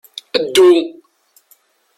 [0.43, 0.67] Ddu!